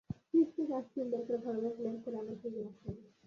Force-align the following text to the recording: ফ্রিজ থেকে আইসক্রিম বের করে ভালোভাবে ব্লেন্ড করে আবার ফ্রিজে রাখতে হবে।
ফ্রিজ 0.21 0.47
থেকে 0.55 0.71
আইসক্রিম 0.73 1.07
বের 1.11 1.21
করে 1.27 1.39
ভালোভাবে 1.45 1.75
ব্লেন্ড 1.77 1.99
করে 2.03 2.15
আবার 2.21 2.35
ফ্রিজে 2.39 2.61
রাখতে 2.61 2.85
হবে। 2.87 3.03